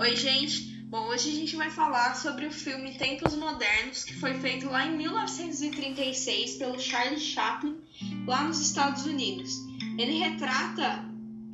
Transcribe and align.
Oi, 0.00 0.14
gente. 0.14 0.60
Bom, 0.84 1.08
hoje 1.08 1.28
a 1.28 1.34
gente 1.34 1.56
vai 1.56 1.70
falar 1.70 2.14
sobre 2.14 2.46
o 2.46 2.52
filme 2.52 2.96
Tempos 2.96 3.34
Modernos, 3.34 4.04
que 4.04 4.14
foi 4.14 4.32
feito 4.34 4.70
lá 4.70 4.86
em 4.86 4.96
1936 4.96 6.52
pelo 6.52 6.78
Charlie 6.78 7.18
Chaplin, 7.18 7.76
lá 8.24 8.44
nos 8.44 8.60
Estados 8.60 9.06
Unidos. 9.06 9.50
Ele 9.98 10.18
retrata 10.18 11.04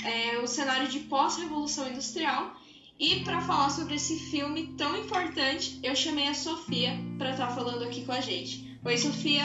é, 0.04 0.38
o 0.40 0.46
cenário 0.46 0.88
de 0.88 1.00
pós-revolução 1.00 1.88
industrial 1.88 2.54
e 3.00 3.20
para 3.20 3.40
falar 3.40 3.70
sobre 3.70 3.94
esse 3.94 4.18
filme 4.30 4.74
tão 4.76 4.95
importante, 4.95 5.80
eu 5.82 5.96
chamei 5.96 6.29
a 6.29 6.34
Sofia 6.34 6.92
para 7.16 7.30
estar 7.30 7.46
tá 7.46 7.54
falando 7.54 7.82
aqui 7.84 8.04
com 8.04 8.12
a 8.12 8.20
gente. 8.20 8.79
Oi, 8.84 8.98
Sofia. 8.98 9.45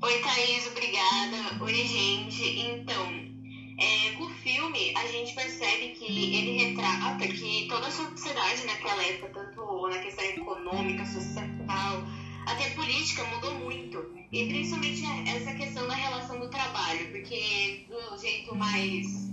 Oi, 0.00 0.22
Thaís, 0.22 0.66
obrigada. 0.68 1.62
Oi, 1.62 1.74
gente. 1.74 2.42
Então, 2.60 3.31
é, 3.78 4.12
com 4.16 4.24
o 4.24 4.30
filme, 4.30 4.92
a 4.96 5.06
gente 5.06 5.34
percebe 5.34 5.88
que 5.90 6.04
ele 6.04 6.64
retrata 6.64 7.26
que 7.26 7.66
toda 7.68 7.86
a 7.86 7.90
sociedade 7.90 8.66
naquela 8.66 9.02
época, 9.04 9.28
tanto 9.32 9.88
na 9.88 9.98
questão 9.98 10.24
econômica, 10.24 11.04
social, 11.06 12.02
até 12.46 12.70
política, 12.70 13.24
mudou 13.24 13.54
muito. 13.54 14.04
E 14.30 14.46
principalmente 14.46 15.02
essa 15.28 15.54
questão 15.54 15.86
da 15.86 15.94
relação 15.94 16.40
do 16.40 16.48
trabalho, 16.48 17.10
porque 17.10 17.86
do 17.88 18.20
jeito 18.20 18.54
mais 18.54 19.30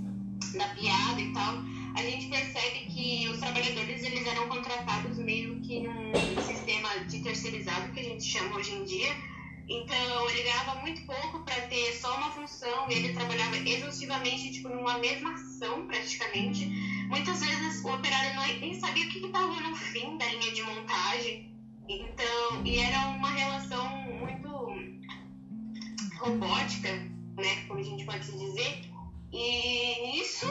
da 0.53 0.67
piada 0.69 1.21
e 1.21 1.33
tal, 1.33 1.55
a 1.95 2.01
gente 2.03 2.27
percebe 2.27 2.85
que 2.85 3.27
os 3.29 3.39
trabalhadores 3.39 4.03
eles 4.03 4.25
eram 4.25 4.47
contratados 4.47 5.17
meio 5.17 5.59
que 5.61 5.81
num 5.81 6.41
sistema 6.43 6.89
de 7.07 7.19
terceirizado 7.19 7.91
que 7.91 7.99
a 7.99 8.03
gente 8.03 8.23
chama 8.23 8.57
hoje 8.57 8.73
em 8.73 8.83
dia 8.83 9.15
então, 9.69 10.29
ele 10.31 10.41
ganhava 10.41 10.81
muito 10.81 11.05
pouco 11.05 11.43
para 11.45 11.61
ter 11.67 11.93
só 11.93 12.17
uma 12.17 12.31
função 12.31 12.89
e 12.89 12.93
ele 12.95 13.13
trabalhava 13.13 13.55
exaustivamente, 13.57 14.51
tipo, 14.51 14.67
numa 14.67 14.97
mesma 14.97 15.33
ação, 15.33 15.85
praticamente. 15.85 16.65
Muitas 17.07 17.39
vezes 17.39 17.83
o 17.83 17.93
operário 17.93 18.33
não, 18.33 18.47
nem 18.59 18.73
sabia 18.79 19.05
o 19.05 19.09
que 19.09 19.19
estava 19.19 19.61
no 19.61 19.75
fim 19.75 20.17
da 20.17 20.25
linha 20.25 20.51
de 20.51 20.63
montagem. 20.63 21.53
Então, 21.87 22.65
e 22.65 22.79
era 22.79 23.09
uma 23.09 23.29
relação 23.29 23.87
muito 23.89 24.49
robótica, 26.17 26.91
né, 27.37 27.65
como 27.67 27.79
a 27.79 27.83
gente 27.83 28.05
pode 28.05 28.31
dizer. 28.31 28.81
E 29.31 30.19
isso 30.19 30.47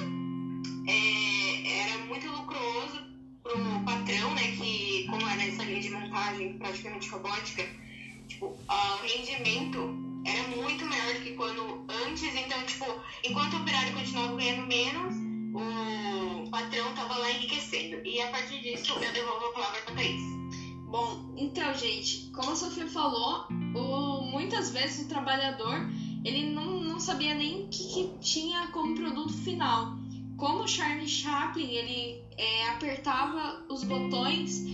é, 0.87 1.81
era 1.81 1.99
muito 2.05 2.31
lucroso 2.31 3.03
para 3.43 3.53
o 3.55 3.85
patrão, 3.85 4.33
né, 4.37 4.43
que, 4.57 5.07
como 5.11 5.29
era 5.29 5.43
essa 5.43 5.65
linha 5.65 5.81
de 5.81 5.91
montagem 5.91 6.57
praticamente 6.57 7.09
robótica, 7.09 7.67
tipo, 8.29 8.47
o 8.47 9.07
rendimento 9.07 9.97
era 10.25 10.43
muito 10.49 10.85
maior 10.85 11.15
do 11.15 11.21
que 11.21 11.33
quando 11.33 11.85
antes, 12.07 12.35
então, 12.35 12.63
tipo, 12.67 12.85
enquanto 13.25 13.55
o 13.55 13.63
operário 13.63 13.95
continuava 13.95 14.37
ganhando 14.37 14.67
menos, 14.67 15.15
o 16.47 16.51
patrão 16.51 16.91
estava 16.91 17.17
lá 17.17 17.31
enriquecendo. 17.33 18.07
E 18.07 18.21
a 18.21 18.29
partir 18.31 18.61
disso, 18.61 18.93
eu 18.93 19.13
devolvo 19.13 19.47
a 19.47 19.53
palavra 19.53 19.81
para 19.83 19.95
Thaís. 19.95 20.23
Bom, 20.87 21.35
então, 21.37 21.75
gente, 21.75 22.31
como 22.31 22.53
a 22.53 22.57
Sofia 22.57 22.87
falou, 22.87 23.47
o, 23.75 24.23
muitas 24.23 24.71
vezes 24.71 25.05
o 25.05 25.09
trabalhador 25.09 25.87
ele 26.25 26.51
não, 26.51 26.81
não 26.81 27.01
sabia 27.01 27.35
nem 27.35 27.65
o 27.65 27.69
que, 27.69 27.93
que 27.93 28.19
tinha 28.21 28.69
como 28.69 28.95
produto 28.95 29.33
final. 29.33 29.97
Como 30.37 30.65
o 30.65 30.69
Charlie 30.69 31.09
Chaplin 31.09 31.71
ele 31.71 32.23
é, 32.37 32.69
apertava 32.69 33.65
os 33.69 33.85
botões 33.85 34.65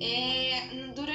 é, 0.00 0.90
durante 0.94 1.07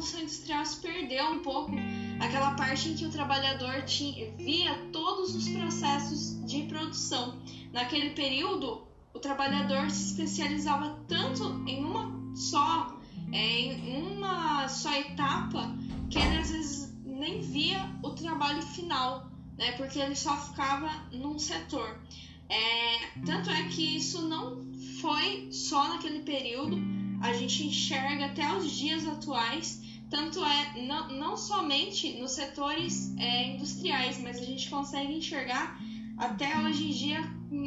Revolução 0.00 0.20
Industrial 0.22 0.64
se 0.64 0.80
perdeu 0.80 1.26
um 1.26 1.40
pouco 1.40 1.72
aquela 2.20 2.54
parte 2.54 2.88
em 2.88 2.94
que 2.94 3.04
o 3.04 3.10
trabalhador 3.10 3.82
tinha, 3.82 4.30
via 4.34 4.74
todos 4.90 5.34
os 5.34 5.46
processos 5.50 6.42
de 6.46 6.62
produção. 6.62 7.38
Naquele 7.70 8.10
período, 8.10 8.86
o 9.12 9.18
trabalhador 9.18 9.90
se 9.90 10.12
especializava 10.12 10.98
tanto 11.06 11.44
em 11.68 11.84
uma 11.84 12.34
só, 12.34 12.98
é, 13.30 13.60
em 13.60 14.02
uma 14.02 14.66
só 14.68 14.90
etapa, 14.94 15.76
que 16.08 16.18
ele 16.18 16.38
às 16.38 16.50
vezes 16.50 16.98
nem 17.04 17.42
via 17.42 17.86
o 18.02 18.10
trabalho 18.10 18.62
final, 18.62 19.30
né, 19.58 19.72
porque 19.72 19.98
ele 19.98 20.16
só 20.16 20.34
ficava 20.34 20.88
num 21.12 21.38
setor. 21.38 22.00
É, 22.48 23.20
tanto 23.26 23.50
é 23.50 23.64
que 23.64 23.96
isso 23.96 24.26
não 24.26 24.62
foi 25.02 25.52
só 25.52 25.88
naquele 25.88 26.20
período, 26.20 26.78
a 27.20 27.34
gente 27.34 27.66
enxerga 27.66 28.26
até 28.26 28.50
os 28.56 28.70
dias 28.72 29.06
atuais, 29.06 29.89
tanto 30.10 30.44
é 30.44 30.82
não, 30.82 31.08
não 31.08 31.36
somente 31.36 32.18
nos 32.18 32.32
setores 32.32 33.16
é, 33.16 33.54
industriais, 33.54 34.20
mas 34.20 34.38
a 34.38 34.44
gente 34.44 34.68
consegue 34.68 35.14
enxergar 35.14 35.80
até 36.18 36.58
hoje 36.58 36.88
em 36.88 36.90
dia 36.90 37.20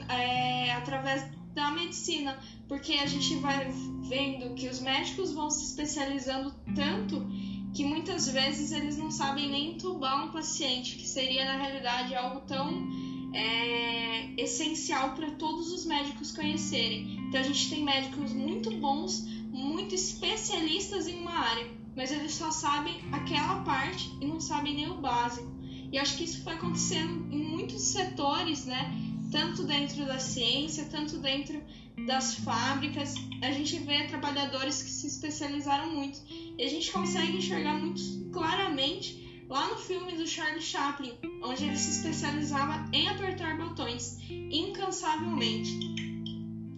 é, 0.09 0.73
através 0.73 1.25
da 1.55 1.71
medicina, 1.71 2.37
porque 2.67 2.93
a 2.93 3.05
gente 3.05 3.35
vai 3.35 3.71
vendo 4.09 4.53
que 4.55 4.67
os 4.67 4.81
médicos 4.81 5.31
vão 5.31 5.49
se 5.49 5.63
especializando 5.65 6.53
tanto 6.75 7.25
que 7.73 7.83
muitas 7.85 8.29
vezes 8.29 8.71
eles 8.71 8.97
não 8.97 9.09
sabem 9.09 9.49
nem 9.49 9.71
entubar 9.71 10.27
um 10.27 10.31
paciente, 10.31 10.95
que 10.95 11.07
seria 11.07 11.45
na 11.45 11.57
realidade 11.57 12.13
algo 12.13 12.41
tão 12.41 12.87
é, 13.33 14.29
essencial 14.37 15.15
para 15.15 15.31
todos 15.31 15.71
os 15.71 15.85
médicos 15.85 16.31
conhecerem. 16.31 17.17
Então 17.27 17.39
a 17.39 17.43
gente 17.43 17.69
tem 17.69 17.83
médicos 17.83 18.31
muito 18.31 18.69
bons, 18.71 19.25
muito 19.51 19.95
especialistas 19.95 21.07
em 21.07 21.19
uma 21.19 21.31
área, 21.31 21.82
mas 21.95 22.11
eles 22.11 22.33
só 22.33 22.51
sabem 22.51 23.01
aquela 23.11 23.61
parte 23.63 24.11
e 24.21 24.25
não 24.25 24.39
sabem 24.39 24.75
nem 24.75 24.89
o 24.89 24.95
básico. 24.95 25.51
E 25.91 25.97
acho 25.97 26.17
que 26.17 26.23
isso 26.23 26.43
foi 26.43 26.53
acontecendo 26.53 27.31
em 27.31 27.43
muitos 27.43 27.81
setores, 27.81 28.65
né? 28.65 28.91
Tanto 29.31 29.63
dentro 29.63 30.05
da 30.05 30.19
ciência, 30.19 30.85
tanto 30.85 31.17
dentro 31.19 31.61
das 32.07 32.35
fábricas. 32.35 33.13
A 33.41 33.51
gente 33.51 33.77
vê 33.79 34.07
trabalhadores 34.07 34.81
que 34.81 34.89
se 34.89 35.07
especializaram 35.07 35.91
muito. 35.91 36.19
E 36.57 36.63
a 36.63 36.67
gente 36.67 36.91
consegue 36.91 37.37
enxergar 37.37 37.75
muito 37.75 38.01
claramente 38.31 39.45
lá 39.47 39.67
no 39.67 39.77
filme 39.77 40.13
do 40.13 40.25
Charlie 40.25 40.61
Chaplin, 40.61 41.13
onde 41.43 41.65
ele 41.65 41.77
se 41.77 41.91
especializava 41.91 42.89
em 42.91 43.07
apertar 43.07 43.57
botões 43.57 44.17
incansavelmente. 44.29 45.77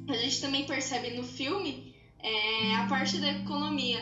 A 0.10 0.14
gente 0.14 0.42
também 0.42 0.66
percebe 0.66 1.12
no 1.12 1.24
filme 1.24 1.96
é, 2.20 2.76
a 2.76 2.86
parte 2.88 3.18
da 3.18 3.32
economia. 3.32 4.00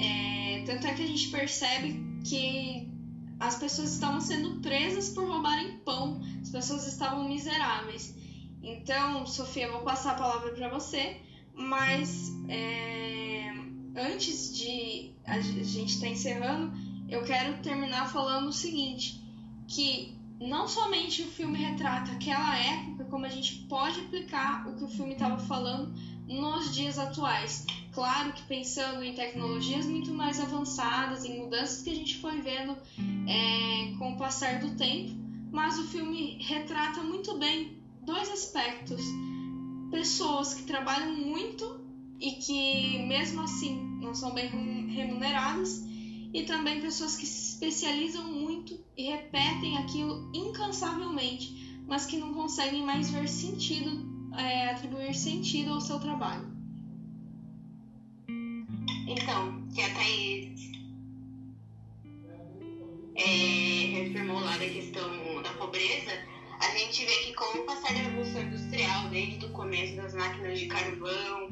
É, 0.00 0.35
tanto 0.66 0.86
é 0.86 0.94
que 0.94 1.02
a 1.02 1.06
gente 1.06 1.28
percebe 1.28 2.04
que 2.24 2.90
as 3.38 3.56
pessoas 3.56 3.92
estavam 3.92 4.20
sendo 4.20 4.60
presas 4.60 5.10
por 5.10 5.26
roubarem 5.28 5.78
pão, 5.78 6.20
as 6.42 6.50
pessoas 6.50 6.86
estavam 6.86 7.28
miseráveis. 7.28 8.14
Então, 8.62 9.24
Sofia, 9.26 9.70
vou 9.70 9.82
passar 9.82 10.12
a 10.12 10.14
palavra 10.14 10.50
para 10.50 10.68
você, 10.68 11.20
mas 11.54 12.32
é, 12.48 13.52
antes 13.96 14.56
de 14.56 15.12
a 15.24 15.40
gente 15.40 15.92
estar 15.92 16.06
tá 16.06 16.12
encerrando, 16.12 16.72
eu 17.08 17.22
quero 17.22 17.62
terminar 17.62 18.10
falando 18.10 18.48
o 18.48 18.52
seguinte: 18.52 19.22
que 19.68 20.16
não 20.40 20.66
somente 20.66 21.22
o 21.22 21.26
filme 21.26 21.58
retrata 21.58 22.10
aquela 22.12 22.58
época, 22.58 23.04
como 23.04 23.24
a 23.24 23.28
gente 23.28 23.66
pode 23.68 24.00
aplicar 24.00 24.66
o 24.68 24.74
que 24.74 24.84
o 24.84 24.88
filme 24.88 25.12
estava 25.12 25.38
falando 25.38 25.94
nos 26.26 26.74
dias 26.74 26.98
atuais. 26.98 27.64
Claro 27.96 28.34
que 28.34 28.42
pensando 28.42 29.02
em 29.02 29.14
tecnologias 29.14 29.86
muito 29.86 30.12
mais 30.12 30.38
avançadas, 30.38 31.24
em 31.24 31.40
mudanças 31.40 31.80
que 31.80 31.88
a 31.88 31.94
gente 31.94 32.18
foi 32.18 32.42
vendo 32.42 32.76
é, 33.26 33.96
com 33.96 34.12
o 34.12 34.18
passar 34.18 34.60
do 34.60 34.76
tempo, 34.76 35.12
mas 35.50 35.78
o 35.78 35.84
filme 35.84 36.36
retrata 36.42 37.02
muito 37.02 37.38
bem 37.38 37.78
dois 38.02 38.28
aspectos: 38.28 39.00
pessoas 39.90 40.52
que 40.52 40.64
trabalham 40.64 41.16
muito 41.16 41.80
e 42.20 42.32
que 42.32 42.98
mesmo 42.98 43.40
assim 43.40 43.74
não 44.02 44.14
são 44.14 44.34
bem 44.34 44.46
remuneradas, 44.88 45.82
e 46.34 46.42
também 46.42 46.82
pessoas 46.82 47.16
que 47.16 47.24
se 47.24 47.54
especializam 47.54 48.30
muito 48.30 48.78
e 48.94 49.04
repetem 49.04 49.78
aquilo 49.78 50.30
incansavelmente, 50.34 51.80
mas 51.88 52.04
que 52.04 52.18
não 52.18 52.34
conseguem 52.34 52.82
mais 52.82 53.08
ver 53.08 53.26
sentido 53.26 54.06
é, 54.36 54.72
atribuir 54.72 55.14
sentido 55.14 55.72
ao 55.72 55.80
seu 55.80 55.98
trabalho. 55.98 56.55
Reafirmou 64.06 64.40
lá 64.40 64.56
da 64.56 64.66
questão 64.66 65.42
da 65.42 65.50
pobreza, 65.54 66.12
a 66.60 66.70
gente 66.78 67.04
vê 67.04 67.12
que 67.24 67.34
com 67.34 67.58
o 67.58 67.64
passar 67.64 67.92
da 67.92 68.00
Revolução 68.00 68.42
Industrial, 68.42 69.08
desde 69.08 69.44
o 69.44 69.50
começo 69.50 69.96
das 69.96 70.14
máquinas 70.14 70.58
de 70.58 70.66
carvão, 70.66 71.48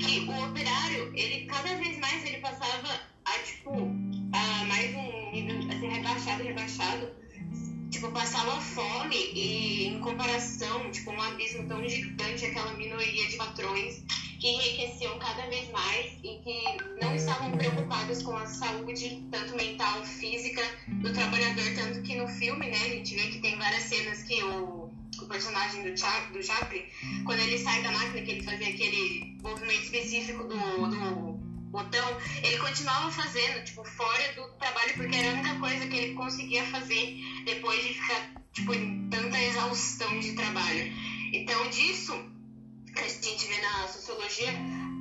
que 0.00 0.20
o 0.20 0.48
operário, 0.48 1.12
ele 1.14 1.46
cada 1.46 1.74
vez 1.76 1.98
mais 1.98 2.24
ele 2.24 2.38
passava 2.38 3.00
a, 3.24 3.38
tipo, 3.40 3.72
a 4.32 4.64
mais 4.64 4.94
um 4.94 5.32
nível, 5.32 5.58
assim, 5.70 5.88
rebaixado, 5.88 6.42
rebaixado, 6.42 7.10
tipo, 7.90 8.10
passava 8.10 8.60
fome 8.60 9.16
e 9.34 9.86
em 9.86 10.00
comparação, 10.00 10.90
tipo, 10.90 11.10
um 11.10 11.22
abismo 11.22 11.68
tão 11.68 11.86
gigante, 11.88 12.46
aquela 12.46 12.72
minoria 12.74 13.28
de 13.28 13.36
patrões 13.36 14.02
que 14.40 14.48
enriqueciam 14.48 15.18
cada 15.18 15.46
vez 15.48 15.70
mais 15.70 16.12
e 16.22 16.38
que 16.42 17.00
não 17.00 17.14
estavam 17.14 17.50
preocupados 17.52 18.22
com 18.22 18.36
a 18.36 18.46
saúde, 18.46 19.24
tanto 19.30 19.56
mental, 19.56 20.04
física, 20.04 20.62
do 21.00 21.12
trabalhador, 21.12 21.64
tanto 21.74 22.02
que 22.02 22.16
no 22.16 22.26
filme, 22.28 22.66
né, 22.66 22.76
a 22.76 22.88
gente 22.88 23.14
vê 23.14 23.28
que 23.28 23.38
tem 23.38 23.56
várias 23.56 23.84
cenas 23.84 24.22
que 24.22 24.42
o, 24.42 24.90
o 25.20 25.26
personagem 25.26 25.82
do, 25.82 25.96
Cha 25.96 26.20
do 26.32 26.42
Chaplin, 26.42 26.84
quando 27.24 27.40
ele 27.40 27.58
sai 27.58 27.82
da 27.82 27.92
máquina, 27.92 28.22
que 28.22 28.30
ele 28.32 28.42
fazia 28.42 28.68
aquele 28.68 29.36
movimento 29.40 29.82
específico 29.82 30.44
do, 30.44 30.56
do 30.88 31.48
botão, 31.70 32.18
ele 32.42 32.58
continuava 32.58 33.10
fazendo, 33.10 33.64
tipo, 33.64 33.84
fora 33.84 34.32
do 34.34 34.48
trabalho, 34.58 34.94
porque 34.96 35.16
era 35.16 35.30
a 35.30 35.34
única 35.34 35.58
coisa 35.60 35.86
que 35.86 35.96
ele 35.96 36.14
conseguia 36.14 36.64
fazer 36.64 37.16
depois 37.44 37.80
de 37.86 37.94
ficar, 37.94 38.32
tipo, 38.52 38.74
em 38.74 39.08
tanta 39.08 39.38
exaustão 39.40 40.18
de 40.18 40.32
trabalho. 40.32 40.92
Então, 41.32 41.68
disso 41.70 42.12
que 42.94 43.00
a 43.00 43.08
gente 43.08 43.46
vê 43.46 43.60
na 43.60 43.86
sociologia, 43.86 44.52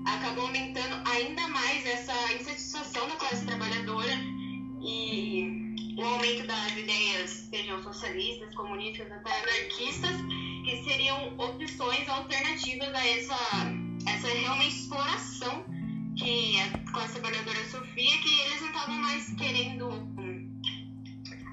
acabou 0.05 0.45
aumentando 0.45 1.09
ainda 1.09 1.47
mais 1.47 1.85
essa 1.85 2.33
insatisfação 2.33 3.07
da 3.07 3.15
classe 3.15 3.45
trabalhadora 3.45 4.13
e 4.81 5.66
o 5.97 6.05
aumento 6.05 6.45
das 6.45 6.77
ideias, 6.77 7.29
sejam 7.49 7.81
socialistas, 7.81 8.53
comunistas, 8.53 9.11
até 9.11 9.31
anarquistas, 9.31 10.15
que 10.63 10.83
seriam 10.83 11.35
opções 11.38 12.07
alternativas 12.07 12.94
a 12.94 13.07
essa, 13.07 13.38
essa 14.05 14.27
realmente 14.27 14.75
exploração 14.75 15.65
que 16.15 16.59
a 16.59 16.91
classe 16.91 17.19
trabalhadora 17.19 17.65
sofria, 17.69 18.17
que 18.19 18.41
eles 18.41 18.61
não 18.61 18.67
estavam 18.67 18.95
mais 18.95 19.33
querendo 19.33 19.89
hum, 19.89 20.61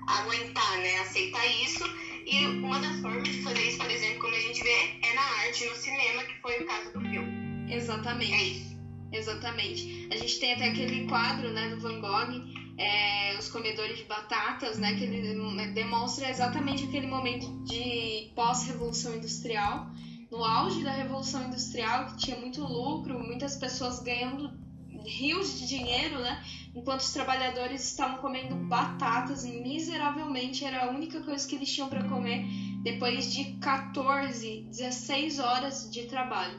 aguentar, 0.08 0.76
né, 0.78 1.00
aceitar 1.00 1.46
isso. 1.62 1.84
E 2.26 2.46
uma 2.46 2.78
das 2.78 3.00
formas 3.00 3.24
de 3.24 3.42
fazer 3.42 3.68
isso, 3.68 3.78
por 3.78 3.90
exemplo, 3.90 4.20
como 4.20 4.34
a 4.34 4.40
gente 4.40 4.62
vê, 4.62 4.98
é 5.02 5.14
na 5.14 5.22
arte, 5.22 5.66
no 5.66 5.76
cinema, 5.76 6.22
que 6.24 6.40
foi 6.40 6.62
o 6.62 6.66
caso 6.66 6.92
do 6.92 7.00
filme. 7.00 7.72
Exatamente. 7.72 8.32
É 8.32 8.42
isso. 8.42 8.74
Exatamente. 9.12 10.08
A 10.10 10.16
gente 10.16 10.40
tem 10.40 10.54
até 10.54 10.68
aquele 10.68 11.06
quadro, 11.06 11.52
né, 11.52 11.68
do 11.68 11.80
Van 11.80 12.00
Gogh, 12.00 12.53
é, 12.76 13.36
os 13.38 13.48
comedores 13.48 13.98
de 13.98 14.04
batatas, 14.04 14.78
né, 14.78 14.94
que 14.94 15.04
ele 15.04 15.72
demonstra 15.72 16.28
exatamente 16.28 16.84
aquele 16.84 17.06
momento 17.06 17.46
de 17.64 18.32
pós-revolução 18.34 19.14
industrial, 19.14 19.90
no 20.30 20.42
auge 20.44 20.82
da 20.82 20.90
revolução 20.90 21.44
industrial, 21.46 22.06
que 22.06 22.16
tinha 22.16 22.36
muito 22.36 22.60
lucro, 22.60 23.18
muitas 23.20 23.56
pessoas 23.56 24.00
ganhando 24.00 24.52
rios 25.06 25.60
de 25.60 25.68
dinheiro, 25.68 26.18
né, 26.18 26.42
enquanto 26.74 27.00
os 27.00 27.12
trabalhadores 27.12 27.84
estavam 27.84 28.18
comendo 28.18 28.56
batatas 28.56 29.44
miseravelmente, 29.44 30.64
era 30.64 30.86
a 30.86 30.90
única 30.90 31.20
coisa 31.20 31.46
que 31.46 31.54
eles 31.54 31.72
tinham 31.72 31.88
para 31.88 32.08
comer 32.08 32.44
depois 32.82 33.32
de 33.32 33.56
14, 33.58 34.66
16 34.68 35.38
horas 35.38 35.90
de 35.90 36.06
trabalho. 36.06 36.58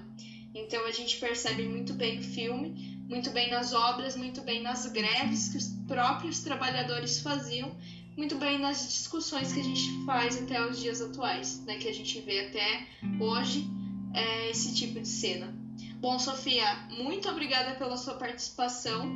Então 0.54 0.86
a 0.86 0.92
gente 0.92 1.20
percebe 1.20 1.68
muito 1.68 1.94
bem 1.94 2.20
o 2.20 2.24
filme, 2.24 2.95
muito 3.08 3.30
bem 3.32 3.50
nas 3.50 3.74
obras, 3.74 4.16
muito 4.16 4.42
bem 4.42 4.62
nas 4.62 4.86
greves 4.88 5.50
que 5.50 5.58
os 5.58 5.68
próprios 5.88 6.42
trabalhadores 6.42 7.20
faziam, 7.20 7.76
muito 8.18 8.36
bem 8.36 8.58
nas 8.58 8.88
discussões 8.88 9.52
que 9.52 9.60
a 9.60 9.64
gente 9.64 10.06
faz 10.06 10.42
até 10.42 10.66
os 10.66 10.80
dias 10.80 11.02
atuais, 11.02 11.64
né, 11.66 11.78
que 11.78 11.88
a 11.88 11.94
gente 11.94 12.20
vê 12.22 12.48
até 12.48 12.88
hoje 13.20 13.68
é, 14.14 14.50
esse 14.50 14.74
tipo 14.74 15.00
de 15.00 15.08
cena. 15.08 15.54
Bom, 16.00 16.18
Sofia, 16.18 16.88
muito 16.90 17.30
obrigada 17.30 17.76
pela 17.76 17.98
sua 17.98 18.16
participação 18.16 19.12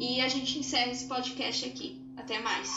e 0.00 0.20
a 0.20 0.28
gente 0.28 0.58
encerra 0.58 0.92
esse 0.92 1.06
podcast 1.06 1.64
aqui. 1.66 2.00
Até 2.16 2.40
mais. 2.40 2.70